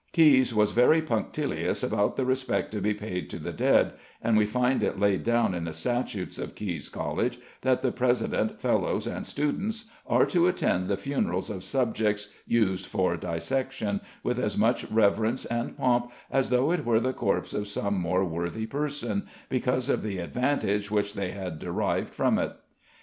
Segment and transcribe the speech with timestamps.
[0.13, 4.47] Caius was very punctilious about the respect to be paid to the dead, and we
[4.47, 9.27] find it laid down in the statutes of Caius College that the president, fellows, and
[9.27, 15.45] students are to attend the funerals of subjects used for dissection with as much reverence
[15.45, 20.01] and pomp as though it were the corpse of some more worthy person, because of
[20.01, 22.53] the advantage which they had derived from it.